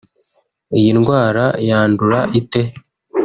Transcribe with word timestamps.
Iyi 0.77 0.91
ndwara 0.97 1.45
yandura 1.67 2.19
ite 2.39 2.61